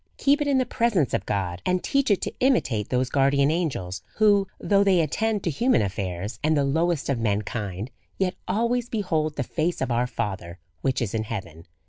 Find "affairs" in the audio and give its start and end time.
5.83-6.39